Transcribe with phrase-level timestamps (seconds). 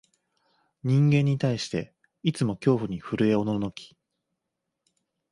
[0.83, 1.93] 人間に対して、
[2.23, 3.95] いつも恐怖に震いおののき、